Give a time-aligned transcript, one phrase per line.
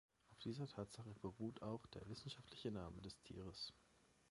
[0.31, 3.71] Auf dieser Tatsache beruht auch der wissenschaftliche Name des Tieres.